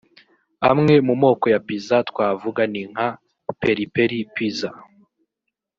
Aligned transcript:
Amwe 0.69 0.93
mu 1.07 1.13
moko 1.21 1.45
ya 1.53 1.59
Pizza 1.65 1.97
twavuga 2.09 2.61
ni 2.71 2.81
nka 2.91 3.07
Peri-Peri 3.61 4.19
Pizza 4.33 4.69